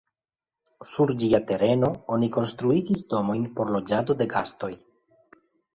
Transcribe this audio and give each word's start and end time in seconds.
Sur 0.91 1.13
ĝia 1.23 1.41
tereno 1.51 1.91
oni 2.17 2.31
konstruigis 2.39 3.07
domojn 3.15 3.47
por 3.61 3.77
loĝado 3.79 4.19
de 4.23 4.33
gastoj. 4.35 4.77